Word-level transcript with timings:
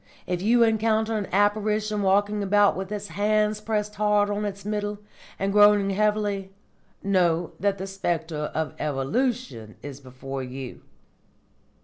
If 0.25 0.41
you 0.41 0.63
encounter 0.63 1.15
an 1.15 1.27
apparition 1.31 2.01
walking 2.01 2.41
about 2.41 2.75
with 2.75 2.89
hands 3.09 3.61
pressed 3.61 3.93
hard 3.97 4.31
on 4.31 4.45
its 4.45 4.65
Middle, 4.65 4.97
and 5.37 5.53
groaning 5.53 5.91
heavily, 5.91 6.49
know 7.03 7.51
that 7.59 7.77
the 7.77 7.85
spectre 7.85 8.49
of 8.55 8.73
Evolution 8.79 9.75
is 9.83 9.99
before 9.99 10.41
you." 10.41 10.81